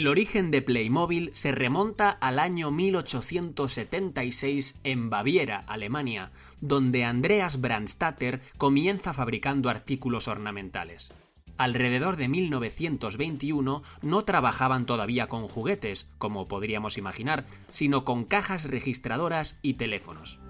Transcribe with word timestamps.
El 0.00 0.08
origen 0.08 0.50
de 0.50 0.62
Playmobil 0.62 1.28
se 1.34 1.52
remonta 1.52 2.08
al 2.08 2.38
año 2.38 2.70
1876 2.70 4.80
en 4.82 5.10
Baviera, 5.10 5.62
Alemania, 5.66 6.32
donde 6.62 7.04
Andreas 7.04 7.60
Brandstatter 7.60 8.40
comienza 8.56 9.12
fabricando 9.12 9.68
artículos 9.68 10.26
ornamentales. 10.26 11.12
Alrededor 11.58 12.16
de 12.16 12.28
1921 12.28 13.82
no 14.00 14.24
trabajaban 14.24 14.86
todavía 14.86 15.26
con 15.26 15.46
juguetes, 15.48 16.10
como 16.16 16.48
podríamos 16.48 16.96
imaginar, 16.96 17.44
sino 17.68 18.06
con 18.06 18.24
cajas 18.24 18.64
registradoras 18.64 19.58
y 19.60 19.74
teléfonos. 19.74 20.40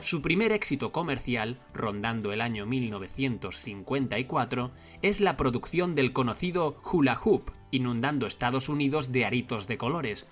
Su 0.00 0.22
primer 0.22 0.52
éxito 0.52 0.92
comercial, 0.92 1.58
rondando 1.74 2.32
el 2.32 2.40
año 2.40 2.66
1954, 2.66 4.70
es 5.02 5.20
la 5.20 5.36
producción 5.36 5.96
del 5.96 6.12
conocido 6.12 6.80
hula 6.84 7.18
hoop, 7.22 7.50
inundando 7.70 8.26
Estados 8.26 8.68
Unidos 8.68 9.12
de 9.12 9.24
aritos 9.24 9.66
de 9.66 9.78
colores. 9.78 10.26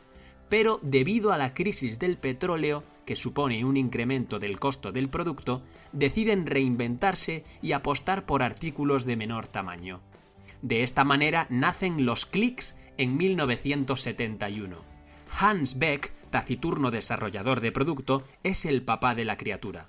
Pero 0.48 0.80
debido 0.82 1.32
a 1.32 1.38
la 1.38 1.54
crisis 1.54 1.98
del 1.98 2.16
petróleo, 2.16 2.84
que 3.04 3.16
supone 3.16 3.64
un 3.64 3.76
incremento 3.76 4.38
del 4.38 4.58
costo 4.58 4.92
del 4.92 5.08
producto, 5.08 5.62
deciden 5.92 6.46
reinventarse 6.46 7.44
y 7.62 7.72
apostar 7.72 8.26
por 8.26 8.42
artículos 8.42 9.04
de 9.04 9.16
menor 9.16 9.46
tamaño. 9.46 10.00
De 10.62 10.82
esta 10.82 11.04
manera 11.04 11.46
nacen 11.50 12.04
los 12.04 12.26
clics 12.26 12.76
en 12.96 13.16
1971. 13.16 14.76
Hans 15.38 15.78
Beck, 15.78 16.12
taciturno 16.30 16.90
desarrollador 16.90 17.60
de 17.60 17.72
producto, 17.72 18.24
es 18.42 18.64
el 18.64 18.82
papá 18.82 19.14
de 19.14 19.24
la 19.24 19.36
criatura. 19.36 19.86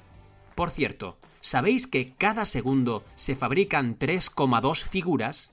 Por 0.55 0.69
cierto, 0.69 1.17
¿sabéis 1.41 1.87
que 1.87 2.13
cada 2.17 2.45
segundo 2.45 3.03
se 3.15 3.35
fabrican 3.35 3.97
3,2 3.97 4.83
figuras? 4.83 5.51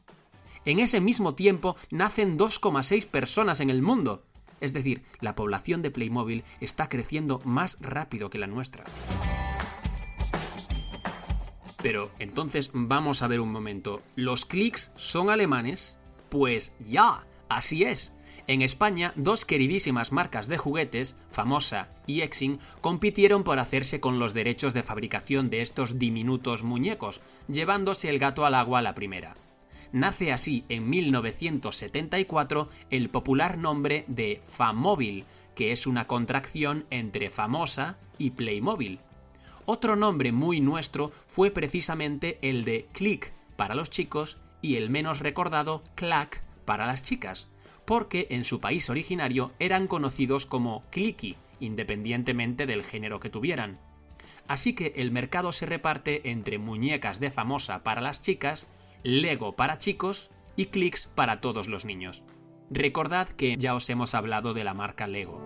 En 0.67 0.81
ese 0.81 1.01
mismo 1.01 1.37
tiempo 1.37 1.77
nacen 1.93 2.37
2,6 2.37 3.07
personas 3.07 3.61
en 3.61 3.71
el 3.71 3.83
mundo. 3.83 4.25
Es 4.61 4.73
decir, 4.73 5.03
la 5.21 5.37
población 5.37 5.81
de 5.81 5.93
Playmobil 5.93 6.43
está 6.61 6.89
creciendo 6.89 7.41
más 7.45 7.79
rápido 7.81 8.31
que 8.31 8.39
la 8.39 8.49
nuestra. 8.49 8.83
Pero 11.81 12.11
entonces 12.19 12.71
vamos 12.73 13.23
a 13.23 13.29
ver 13.29 13.39
un 13.39 13.53
momento. 13.53 14.03
¿Los 14.17 14.45
clics 14.45 14.91
son 14.97 15.31
alemanes? 15.31 15.99
Pues 16.31 16.75
ya, 16.81 17.25
así 17.49 17.85
es. 17.85 18.17
En 18.49 18.61
España, 18.61 19.13
dos 19.15 19.45
queridísimas 19.45 20.11
marcas 20.11 20.49
de 20.49 20.59
juguetes, 20.59 21.17
Famosa 21.31 21.91
y 22.09 22.23
Exing, 22.23 22.59
compitieron 22.81 23.45
por 23.45 23.61
hacerse 23.61 24.01
con 24.01 24.19
los 24.19 24.35
derechos 24.35 24.75
de 24.75 24.83
fabricación 24.83 25.49
de 25.49 25.63
estos 25.63 26.01
diminutos 26.01 26.65
muñecos, 26.65 27.21
llevándose 27.47 28.09
el 28.09 28.19
gato 28.19 28.45
al 28.45 28.57
agua 28.57 28.81
a 28.81 28.83
la 28.83 28.97
primera 28.97 29.35
nace 29.97 30.31
así 30.31 30.65
en 30.69 30.91
1974 30.91 32.69
el 32.91 33.09
popular 33.09 33.57
nombre 33.57 34.05
de 34.09 34.43
Famóvil, 34.45 35.25
que 35.55 35.73
es 35.73 35.87
una 35.87 36.07
contracción 36.07 36.85
entre 36.91 37.31
famosa 37.31 37.97
y 38.19 38.31
Playmobil. 38.31 38.99
Otro 39.65 39.97
nombre 39.97 40.33
muy 40.33 40.61
nuestro 40.61 41.11
fue 41.27 41.51
precisamente 41.51 42.39
el 42.43 42.65
de 42.65 42.87
Click 42.93 43.33
para 43.57 43.75
los 43.75 43.89
chicos 43.89 44.37
y 44.61 44.77
el 44.77 44.91
menos 44.91 45.21
recordado 45.21 45.83
Clack 45.95 46.43
para 46.67 46.87
las 46.87 47.03
chicas, 47.03 47.49
porque 47.87 48.27
en 48.31 48.45
su 48.45 48.61
país 48.61 48.91
originario 48.91 49.53
eran 49.59 49.87
conocidos 49.87 50.45
como 50.45 50.85
Clicky, 50.91 51.37
independientemente 51.59 52.67
del 52.67 52.85
género 52.85 53.19
que 53.19 53.31
tuvieran. 53.31 53.79
Así 54.47 54.75
que 54.75 54.93
el 54.97 55.11
mercado 55.11 55.53
se 55.53 55.65
reparte 55.65 56.31
entre 56.31 56.59
muñecas 56.59 57.19
de 57.19 57.31
famosa 57.31 57.83
para 57.83 58.03
las 58.03 58.21
chicas 58.21 58.69
Lego 59.03 59.57
para 59.57 59.79
chicos 59.79 60.31
y 60.57 60.67
Clicks 60.67 61.07
para 61.15 61.41
todos 61.41 61.69
los 61.69 61.85
niños. 61.85 62.25
Recordad 62.71 63.29
que 63.29 63.57
ya 63.57 63.75
os 63.75 63.89
hemos 63.91 64.15
hablado 64.15 64.55
de 64.55 64.65
la 64.65 64.75
marca 64.75 65.07
Lego. 65.07 65.45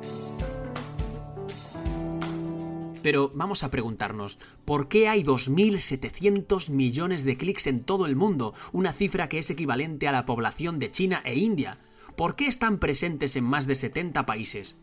Pero 3.03 3.31
vamos 3.35 3.65
a 3.65 3.71
preguntarnos, 3.71 4.39
¿por 4.65 4.89
qué 4.89 5.09
hay 5.09 5.23
2.700 5.23 6.71
millones 6.71 7.25
de 7.25 7.37
clics 7.37 7.67
en 7.67 7.83
todo 7.83 8.07
el 8.07 8.17
mundo? 8.17 8.55
Una 8.73 8.93
cifra 8.93 9.29
que 9.29 9.39
es 9.39 9.51
equivalente 9.51 10.07
a 10.07 10.13
la 10.13 10.27
población 10.27 10.79
de 10.79 10.91
China 10.91 11.23
e 11.25 11.37
India. 11.39 11.79
¿Por 12.17 12.37
qué 12.37 12.47
están 12.47 12.79
presentes 12.79 13.37
en 13.37 13.45
más 13.45 13.67
de 13.67 13.75
70 13.75 14.27
países? 14.27 14.79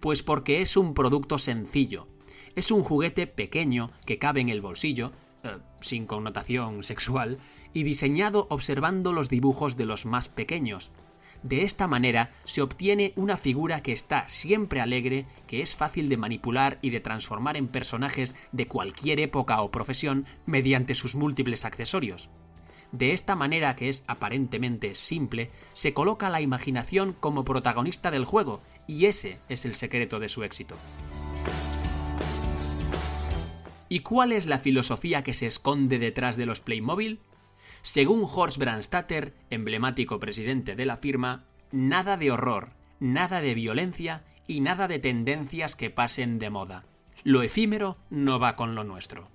Pues 0.00 0.22
porque 0.22 0.60
es 0.60 0.76
un 0.76 0.94
producto 0.94 1.38
sencillo. 1.38 2.08
Es 2.56 2.70
un 2.70 2.82
juguete 2.82 3.26
pequeño 3.28 3.92
que 4.04 4.18
cabe 4.18 4.40
en 4.40 4.48
el 4.48 4.60
bolsillo, 4.60 5.12
eh, 5.44 5.58
sin 5.80 6.06
connotación 6.06 6.84
sexual, 6.84 7.38
y 7.72 7.82
diseñado 7.82 8.46
observando 8.50 9.12
los 9.12 9.28
dibujos 9.28 9.76
de 9.76 9.86
los 9.86 10.06
más 10.06 10.28
pequeños. 10.28 10.92
De 11.42 11.64
esta 11.64 11.88
manera 11.88 12.30
se 12.44 12.62
obtiene 12.62 13.12
una 13.16 13.36
figura 13.36 13.82
que 13.82 13.92
está 13.92 14.28
siempre 14.28 14.80
alegre, 14.80 15.26
que 15.48 15.60
es 15.60 15.74
fácil 15.74 16.08
de 16.08 16.16
manipular 16.16 16.78
y 16.82 16.90
de 16.90 17.00
transformar 17.00 17.56
en 17.56 17.66
personajes 17.66 18.36
de 18.52 18.68
cualquier 18.68 19.18
época 19.18 19.60
o 19.60 19.72
profesión 19.72 20.24
mediante 20.46 20.94
sus 20.94 21.16
múltiples 21.16 21.64
accesorios. 21.64 22.30
De 22.92 23.12
esta 23.12 23.34
manera 23.34 23.74
que 23.74 23.88
es 23.88 24.04
aparentemente 24.06 24.94
simple, 24.94 25.50
se 25.72 25.94
coloca 25.94 26.28
la 26.28 26.42
imaginación 26.42 27.14
como 27.18 27.42
protagonista 27.42 28.10
del 28.10 28.26
juego, 28.26 28.60
y 28.86 29.06
ese 29.06 29.38
es 29.48 29.64
el 29.64 29.74
secreto 29.74 30.20
de 30.20 30.28
su 30.28 30.44
éxito. 30.44 30.76
¿Y 33.92 34.00
cuál 34.00 34.32
es 34.32 34.46
la 34.46 34.58
filosofía 34.58 35.22
que 35.22 35.34
se 35.34 35.46
esconde 35.46 35.98
detrás 35.98 36.38
de 36.38 36.46
los 36.46 36.62
Playmobil? 36.62 37.20
Según 37.82 38.26
Horst 38.26 38.56
Brandstatter, 38.56 39.34
emblemático 39.50 40.18
presidente 40.18 40.74
de 40.74 40.86
la 40.86 40.96
firma, 40.96 41.44
nada 41.72 42.16
de 42.16 42.30
horror, 42.30 42.70
nada 43.00 43.42
de 43.42 43.52
violencia 43.52 44.24
y 44.46 44.60
nada 44.60 44.88
de 44.88 44.98
tendencias 44.98 45.76
que 45.76 45.90
pasen 45.90 46.38
de 46.38 46.48
moda. 46.48 46.86
Lo 47.22 47.42
efímero 47.42 47.98
no 48.08 48.38
va 48.38 48.56
con 48.56 48.74
lo 48.74 48.82
nuestro. 48.82 49.28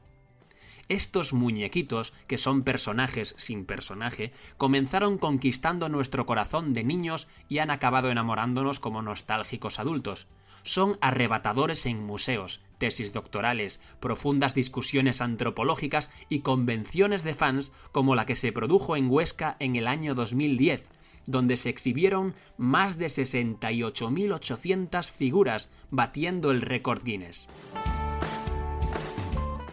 Estos 0.90 1.34
muñequitos, 1.34 2.14
que 2.28 2.38
son 2.38 2.64
personajes 2.64 3.36
sin 3.38 3.66
personaje, 3.66 4.31
comenzaron 4.58 5.18
conquistando 5.18 5.90
nuestro 5.90 6.25
corazón 6.25 6.74
de 6.74 6.86
niños 6.86 7.28
y 7.50 7.59
han 7.59 7.72
acabado 7.72 8.09
enamorándonos 8.09 8.80
como 8.80 9.02
nostálgicos 9.02 9.80
adultos. 9.80 10.28
Son 10.64 10.98
arrebatadores 11.02 11.86
en 11.86 12.03
museos, 12.03 12.62
tesis 12.78 13.14
doctorales, 13.14 13.80
profundas 14.00 14.53
discusiones 14.53 15.22
antropológicas 15.22 16.12
y 16.30 16.40
convenciones 16.40 17.24
de 17.24 17.34
fans 17.34 17.72
como 17.92 18.16
la 18.16 18.25
que 18.25 18.36
se 18.36 18.52
produjo 18.52 18.96
en 18.96 19.09
Huesca 19.09 19.56
en 19.59 19.75
el 19.75 19.88
año 19.88 20.16
2010, 20.16 20.90
donde 21.25 21.58
se 21.58 21.69
exhibieron 21.69 22.34
más 22.57 22.98
de 22.98 23.07
68.800 23.07 25.12
figuras, 25.12 25.69
batiendo 25.92 26.51
el 26.51 26.62
récord 26.62 27.04
Guinness. 27.04 27.50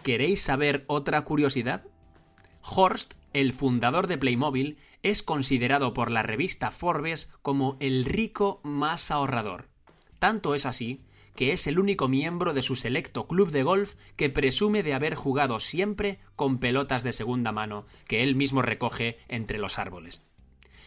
¿Queréis 0.05 0.39
saber 0.39 0.85
otra 0.85 1.23
curiosidad? 1.23 1.83
Horst, 2.61 3.15
el 3.33 3.53
fundador 3.53 4.05
de 4.05 4.19
Playmobil, 4.19 4.77
es 5.01 5.23
considerado 5.23 5.95
por 5.95 6.11
la 6.11 6.21
revista 6.21 6.69
Forbes 6.69 7.27
como 7.41 7.75
el 7.79 8.05
rico 8.05 8.61
más 8.63 9.09
ahorrador. 9.09 9.67
Tanto 10.19 10.53
es 10.53 10.67
así 10.67 11.01
que 11.33 11.53
es 11.53 11.65
el 11.65 11.79
único 11.79 12.07
miembro 12.07 12.53
de 12.53 12.61
su 12.61 12.75
selecto 12.75 13.25
club 13.25 13.49
de 13.49 13.63
golf 13.63 13.95
que 14.15 14.29
presume 14.29 14.83
de 14.83 14.93
haber 14.93 15.15
jugado 15.15 15.59
siempre 15.59 16.19
con 16.35 16.59
pelotas 16.59 17.01
de 17.01 17.11
segunda 17.11 17.51
mano 17.51 17.87
que 18.07 18.21
él 18.21 18.35
mismo 18.35 18.61
recoge 18.61 19.17
entre 19.27 19.57
los 19.57 19.79
árboles. 19.79 20.23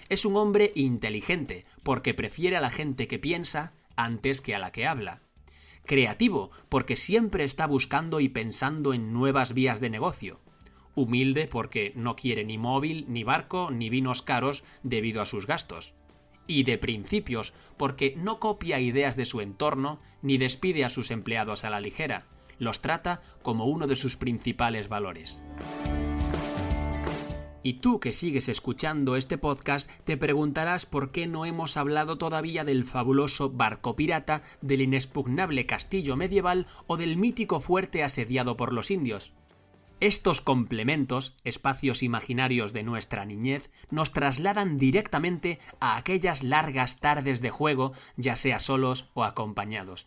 Es 0.09 0.27
un 0.27 0.37
hombre 0.37 0.71
inteligente 0.77 1.67
porque 1.83 2.15
prefiere 2.15 2.57
a 2.57 2.61
la 2.61 2.71
gente 2.71 3.09
que 3.09 3.19
piensa 3.19 3.73
antes 3.97 4.41
que 4.41 4.55
a 4.55 4.61
la 4.61 4.71
que 4.71 4.87
habla 4.87 5.23
creativo, 5.89 6.53
porque 6.69 6.95
siempre 6.95 7.43
está 7.43 7.67
buscando 7.67 8.21
y 8.21 8.29
pensando 8.29 8.95
en 8.95 9.13
nuevas 9.13 9.55
vías 9.55 9.81
de 9.81 9.91
negocio. 9.91 10.39
Humilde 10.95 11.49
porque 11.49 11.93
no 11.97 12.15
quiere 12.15 12.45
ni 12.45 12.59
móvil, 12.59 13.07
ni 13.09 13.25
barco, 13.25 13.71
ni 13.73 13.89
vinos 13.89 14.23
caros 14.23 14.63
debido 14.85 15.21
a 15.21 15.27
sus 15.27 15.47
gastos. 15.47 15.95
Y 16.47 16.63
de 16.63 16.79
principios, 16.79 17.55
porque 17.77 18.15
no 18.17 18.39
copia 18.39 18.79
ideas 18.81 19.17
de 19.17 19.25
su 19.25 19.41
entorno 19.41 19.99
ni 20.23 20.39
despide 20.39 20.85
a 20.85 20.91
sus 20.91 21.11
empleados 21.11 21.65
a 21.65 21.71
la 21.71 21.81
ligera. 21.81 22.27
los 22.59 22.81
trata 22.81 23.23
como 23.43 23.67
uno 23.67 23.87
de 23.87 23.95
sus 23.95 24.17
principales 24.17 24.89
valores. 24.89 25.41
Y 27.69 27.75
tú 27.75 28.01
que 28.01 28.15
sigues 28.15 28.49
escuchando 28.49 29.15
este 29.15 29.37
podcast 29.37 29.91
te 30.05 30.17
preguntarás 30.17 30.87
por 30.87 31.13
qué 31.13 31.27
no 31.27 31.45
hemos 31.45 31.77
hablado 31.77 32.17
todavía 32.17 32.65
del 32.65 32.87
fabuloso 32.87 33.51
barco 33.51 33.95
pirata, 33.95 34.41
del 34.63 34.81
inexpugnable 34.81 35.67
castillo 35.67 36.17
medieval 36.17 36.67
o 36.87 36.97
del 36.97 37.19
mítico 37.19 37.61
fuerte 37.61 38.03
asediado 38.03 38.57
por 38.57 38.73
los 38.73 38.91
indios. 38.91 39.35
Estos 40.01 40.41
complementos, 40.41 41.37
espacios 41.45 42.03
imaginarios 42.03 42.73
de 42.73 42.85
nuestra 42.85 43.27
niñez, 43.27 43.71
nos 43.91 44.13
trasladan 44.13 44.79
directamente 44.79 45.59
a 45.79 45.99
aquellas 45.99 46.43
largas 46.43 47.01
tardes 47.01 47.43
de 47.43 47.51
juego, 47.51 47.93
ya 48.17 48.35
sea 48.35 48.61
solos 48.61 49.11
o 49.13 49.25
acompañados. 49.25 50.07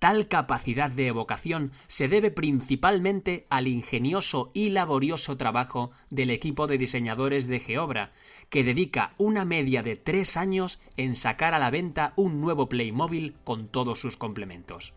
Tal 0.00 0.28
capacidad 0.28 0.90
de 0.90 1.08
evocación 1.08 1.72
se 1.86 2.08
debe 2.08 2.30
principalmente 2.30 3.46
al 3.50 3.68
ingenioso 3.68 4.50
y 4.54 4.70
laborioso 4.70 5.36
trabajo 5.36 5.90
del 6.08 6.30
equipo 6.30 6.66
de 6.66 6.78
diseñadores 6.78 7.46
de 7.46 7.60
Geobra, 7.60 8.12
que 8.48 8.64
dedica 8.64 9.12
una 9.18 9.44
media 9.44 9.82
de 9.82 9.96
tres 9.96 10.38
años 10.38 10.80
en 10.96 11.16
sacar 11.16 11.52
a 11.52 11.58
la 11.58 11.70
venta 11.70 12.14
un 12.16 12.40
nuevo 12.40 12.70
Playmobil 12.70 13.36
con 13.44 13.68
todos 13.68 14.00
sus 14.00 14.16
complementos. 14.16 14.94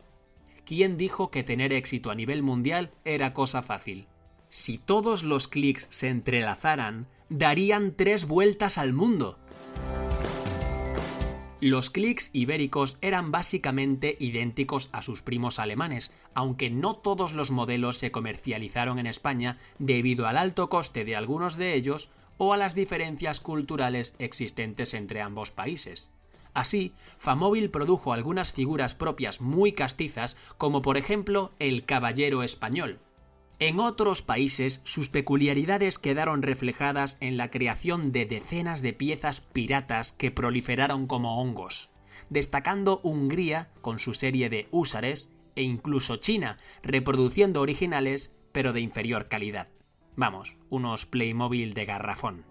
¿Quién 0.66 0.96
dijo 0.96 1.32
que 1.32 1.44
tener 1.44 1.74
éxito 1.74 2.10
a 2.10 2.16
nivel 2.16 2.42
mundial 2.42 2.92
era 3.04 3.34
cosa 3.34 3.62
fácil? 3.62 4.08
Si 4.48 4.78
todos 4.78 5.24
los 5.24 5.50
clics 5.50 5.86
se 5.90 6.08
entrelazaran, 6.08 7.08
darían 7.28 7.94
tres 7.98 8.26
vueltas 8.26 8.78
al 8.78 8.94
mundo. 8.94 9.38
Los 11.66 11.92
clics 11.92 12.30
ibéricos 12.34 12.98
eran 13.00 13.32
básicamente 13.32 14.18
idénticos 14.20 14.90
a 14.92 15.02
sus 15.02 15.22
primos 15.22 15.60
alemanes, 15.60 16.12
aunque 16.34 16.70
no 16.70 16.94
todos 16.94 17.32
los 17.32 17.52
modelos 17.52 17.98
se 17.98 18.12
comercializaron 18.12 19.00
en 19.00 19.08
España 19.08 19.58
debido 19.80 20.28
al 20.28 20.36
alto 20.36 20.68
coste 20.68 21.06
de 21.06 21.16
algunos 21.16 21.56
de 21.56 21.74
ellos 21.76 22.10
o 22.38 22.52
a 22.52 22.58
las 22.58 22.76
diferencias 22.76 23.40
culturales 23.40 24.14
existentes 24.20 24.94
entre 24.94 25.22
ambos 25.22 25.52
países. 25.52 26.12
Así, 26.54 26.92
Famóvil 27.18 27.70
produjo 27.70 28.12
algunas 28.12 28.52
figuras 28.52 28.94
propias 28.94 29.40
muy 29.40 29.72
castizas, 29.72 30.36
como 30.58 30.82
por 30.82 30.98
ejemplo 30.98 31.54
el 31.60 31.86
Caballero 31.86 32.44
Español, 32.44 33.00
en 33.68 33.80
otros 33.80 34.22
países 34.22 34.82
sus 34.84 35.10
peculiaridades 35.10 35.98
quedaron 35.98 36.42
reflejadas 36.42 37.18
en 37.22 37.38
la 37.38 37.50
creación 37.50 38.12
de 38.12 38.26
decenas 38.26 38.82
de 38.82 38.92
piezas 38.92 39.40
piratas 39.40 40.12
que 40.12 40.32
proliferaron 40.32 41.08
como 41.08 41.42
hongos, 41.42 41.90
destacando 42.30 43.00
Hungría 43.04 43.70
con 43.82 44.00
su 44.00 44.14
serie 44.14 44.50
de 44.50 44.68
húsares 44.72 45.32
e 45.56 45.62
incluso 45.62 46.18
China, 46.18 46.58
reproduciendo 46.82 47.62
originales 47.62 48.36
pero 48.52 48.74
de 48.74 48.82
inferior 48.82 49.30
calidad. 49.30 49.70
Vamos, 50.16 50.58
unos 50.70 51.06
Playmobil 51.06 51.74
de 51.74 51.86
garrafón. 51.86 52.46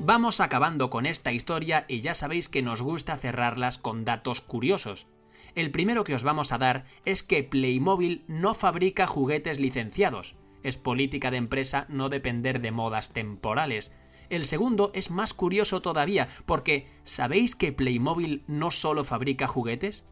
Vamos 0.00 0.40
acabando 0.40 0.88
con 0.88 1.04
esta 1.04 1.32
historia 1.32 1.84
y 1.88 2.00
ya 2.00 2.14
sabéis 2.14 2.48
que 2.48 2.62
nos 2.62 2.80
gusta 2.80 3.18
cerrarlas 3.18 3.76
con 3.76 4.04
datos 4.04 4.40
curiosos, 4.40 5.06
el 5.54 5.70
primero 5.70 6.04
que 6.04 6.14
os 6.14 6.22
vamos 6.22 6.52
a 6.52 6.58
dar 6.58 6.84
es 7.04 7.22
que 7.22 7.42
Playmobil 7.42 8.24
no 8.28 8.54
fabrica 8.54 9.06
juguetes 9.06 9.58
licenciados. 9.58 10.36
Es 10.62 10.76
política 10.76 11.30
de 11.30 11.38
empresa 11.38 11.86
no 11.88 12.08
depender 12.08 12.60
de 12.60 12.70
modas 12.70 13.12
temporales. 13.12 13.92
El 14.28 14.44
segundo 14.44 14.92
es 14.94 15.10
más 15.10 15.34
curioso 15.34 15.82
todavía, 15.82 16.28
porque 16.46 16.86
¿sabéis 17.04 17.56
que 17.56 17.72
Playmobil 17.72 18.44
no 18.46 18.70
solo 18.70 19.04
fabrica 19.04 19.46
juguetes? 19.46 20.04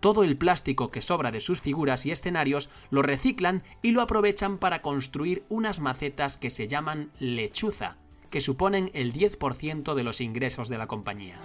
Todo 0.00 0.24
el 0.24 0.36
plástico 0.36 0.90
que 0.90 1.02
sobra 1.02 1.30
de 1.30 1.40
sus 1.40 1.60
figuras 1.60 2.04
y 2.04 2.10
escenarios 2.10 2.68
lo 2.90 3.02
reciclan 3.02 3.62
y 3.82 3.92
lo 3.92 4.02
aprovechan 4.02 4.58
para 4.58 4.82
construir 4.82 5.44
unas 5.48 5.80
macetas 5.80 6.36
que 6.36 6.50
se 6.50 6.68
llaman 6.68 7.10
lechuza, 7.18 7.96
que 8.30 8.40
suponen 8.40 8.90
el 8.92 9.12
10% 9.12 9.94
de 9.94 10.04
los 10.04 10.20
ingresos 10.20 10.68
de 10.68 10.78
la 10.78 10.86
compañía. 10.86 11.40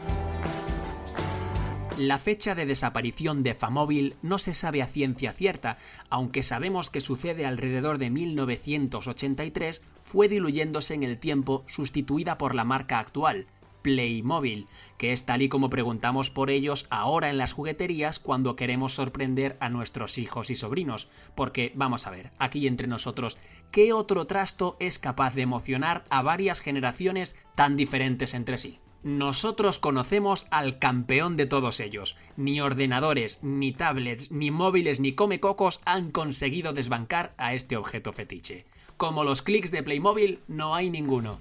La 2.02 2.18
fecha 2.18 2.56
de 2.56 2.66
desaparición 2.66 3.44
de 3.44 3.54
Famóvil 3.54 4.16
no 4.24 4.40
se 4.40 4.56
sabe 4.56 4.82
a 4.82 4.88
ciencia 4.88 5.34
cierta, 5.34 5.78
aunque 6.10 6.42
sabemos 6.42 6.90
que 6.90 7.00
sucede 7.00 7.46
alrededor 7.46 8.00
de 8.00 8.10
1983, 8.10 9.84
fue 10.04 10.28
diluyéndose 10.28 10.96
en 10.96 11.04
el 11.04 11.20
tiempo 11.20 11.64
sustituida 11.68 12.40
por 12.40 12.56
la 12.56 12.64
marca 12.64 12.98
actual, 12.98 13.46
Playmobil, 13.84 14.66
que 14.98 15.12
es 15.12 15.28
tal 15.28 15.44
y 15.44 15.50
como 15.50 15.70
preguntamos 15.70 16.32
por 16.32 16.50
ellos 16.50 16.88
ahora 16.90 17.30
en 17.30 17.38
las 17.38 17.54
jugueterías 17.54 18.18
cuando 18.18 18.56
queremos 18.56 18.96
sorprender 18.96 19.56
a 19.60 19.70
nuestros 19.70 20.18
hijos 20.18 20.50
y 20.50 20.56
sobrinos. 20.56 21.08
Porque, 21.36 21.72
vamos 21.76 22.08
a 22.08 22.10
ver, 22.10 22.32
aquí 22.40 22.66
entre 22.66 22.88
nosotros, 22.88 23.38
¿qué 23.70 23.94
otro 23.94 24.26
trasto 24.26 24.76
es 24.80 24.98
capaz 24.98 25.36
de 25.36 25.44
emocionar 25.44 26.04
a 26.10 26.24
varias 26.24 26.62
generaciones 26.62 27.36
tan 27.54 27.76
diferentes 27.76 28.34
entre 28.34 28.58
sí? 28.58 28.80
Nosotros 29.04 29.80
conocemos 29.80 30.46
al 30.52 30.78
campeón 30.78 31.36
de 31.36 31.48
todos 31.48 31.80
ellos. 31.80 32.16
Ni 32.38 32.62
ordenadores, 32.62 33.40
ni 33.42 33.72
tablets, 33.72 34.30
ni 34.30 34.52
móviles, 34.52 35.00
ni 35.00 35.14
comecocos 35.14 35.82
han 35.86 36.12
conseguido 36.12 36.72
desbancar 36.74 37.34
a 37.38 37.56
este 37.56 37.78
objeto 37.78 38.14
fetiche. 38.14 38.66
Como 38.98 39.24
los 39.24 39.42
clics 39.42 39.72
de 39.72 39.82
Playmobil, 39.82 40.40
no 40.48 40.76
hay 40.76 40.92
ninguno. 40.92 41.40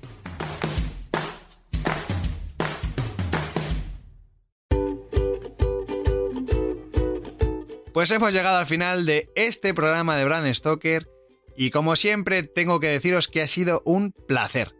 Pues 7.92 8.10
hemos 8.12 8.32
llegado 8.32 8.56
al 8.56 8.66
final 8.66 9.04
de 9.04 9.28
este 9.34 9.74
programa 9.74 10.16
de 10.16 10.24
Brand 10.24 10.50
Stoker 10.54 11.08
y 11.56 11.70
como 11.70 11.96
siempre 11.96 12.42
tengo 12.44 12.80
que 12.80 12.86
deciros 12.86 13.28
que 13.28 13.42
ha 13.42 13.48
sido 13.48 13.82
un 13.84 14.12
placer. 14.12 14.79